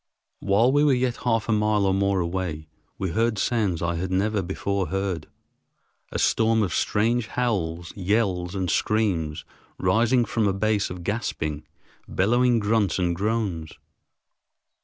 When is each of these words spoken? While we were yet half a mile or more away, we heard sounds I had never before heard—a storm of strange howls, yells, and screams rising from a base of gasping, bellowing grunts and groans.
While 0.39 0.71
we 0.71 0.83
were 0.83 0.95
yet 0.95 1.17
half 1.17 1.47
a 1.47 1.51
mile 1.51 1.85
or 1.85 1.93
more 1.93 2.21
away, 2.21 2.65
we 2.97 3.11
heard 3.11 3.37
sounds 3.37 3.83
I 3.83 3.97
had 3.97 4.09
never 4.11 4.41
before 4.41 4.87
heard—a 4.87 6.17
storm 6.17 6.63
of 6.63 6.73
strange 6.73 7.27
howls, 7.27 7.93
yells, 7.95 8.55
and 8.55 8.67
screams 8.67 9.45
rising 9.77 10.25
from 10.25 10.47
a 10.47 10.53
base 10.53 10.89
of 10.89 11.03
gasping, 11.03 11.67
bellowing 12.07 12.57
grunts 12.57 12.97
and 12.97 13.15
groans. 13.15 13.73